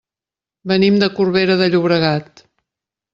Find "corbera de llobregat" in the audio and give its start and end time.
1.19-2.43